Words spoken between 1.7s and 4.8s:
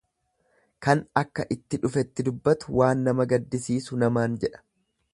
dhufetti dubbatu waan nama gaddisiisu namaan jedha.